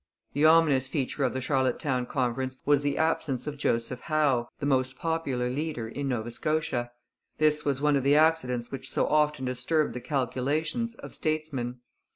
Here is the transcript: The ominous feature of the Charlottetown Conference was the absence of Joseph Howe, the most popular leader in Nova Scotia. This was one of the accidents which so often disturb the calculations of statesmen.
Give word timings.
The 0.33 0.45
ominous 0.45 0.87
feature 0.87 1.23
of 1.23 1.33
the 1.33 1.41
Charlottetown 1.41 2.07
Conference 2.07 2.57
was 2.65 2.81
the 2.81 2.97
absence 2.97 3.45
of 3.45 3.59
Joseph 3.59 3.99
Howe, 3.99 4.49
the 4.57 4.65
most 4.65 4.95
popular 4.97 5.47
leader 5.47 5.87
in 5.87 6.07
Nova 6.07 6.31
Scotia. 6.31 6.89
This 7.37 7.63
was 7.65 7.83
one 7.83 7.95
of 7.95 8.01
the 8.01 8.15
accidents 8.15 8.71
which 8.71 8.89
so 8.89 9.05
often 9.05 9.45
disturb 9.45 9.93
the 9.93 10.01
calculations 10.01 10.95
of 10.95 11.13
statesmen. 11.13 11.81